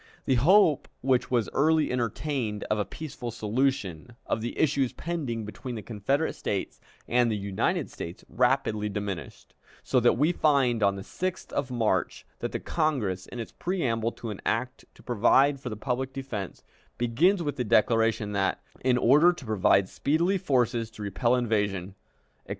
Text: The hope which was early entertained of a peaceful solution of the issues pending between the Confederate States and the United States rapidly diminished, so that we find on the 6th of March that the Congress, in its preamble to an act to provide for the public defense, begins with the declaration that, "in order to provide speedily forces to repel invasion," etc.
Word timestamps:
The 0.25 0.33
hope 0.41 0.87
which 1.01 1.29
was 1.29 1.47
early 1.53 1.91
entertained 1.91 2.63
of 2.71 2.79
a 2.79 2.85
peaceful 2.85 3.29
solution 3.29 4.15
of 4.25 4.41
the 4.41 4.57
issues 4.57 4.93
pending 4.93 5.45
between 5.45 5.75
the 5.75 5.83
Confederate 5.83 6.33
States 6.33 6.81
and 7.07 7.29
the 7.29 7.37
United 7.37 7.91
States 7.91 8.25
rapidly 8.27 8.89
diminished, 8.89 9.53
so 9.83 9.99
that 9.99 10.13
we 10.17 10.31
find 10.31 10.81
on 10.81 10.95
the 10.95 11.03
6th 11.03 11.53
of 11.53 11.69
March 11.69 12.25
that 12.39 12.51
the 12.51 12.59
Congress, 12.59 13.27
in 13.27 13.39
its 13.39 13.51
preamble 13.51 14.11
to 14.13 14.31
an 14.31 14.41
act 14.43 14.85
to 14.95 15.03
provide 15.03 15.59
for 15.59 15.69
the 15.69 15.77
public 15.77 16.13
defense, 16.13 16.63
begins 16.97 17.43
with 17.43 17.57
the 17.57 17.63
declaration 17.63 18.31
that, 18.31 18.59
"in 18.83 18.97
order 18.97 19.31
to 19.31 19.45
provide 19.45 19.87
speedily 19.87 20.39
forces 20.39 20.89
to 20.89 21.03
repel 21.03 21.35
invasion," 21.35 21.93
etc. 22.43 22.49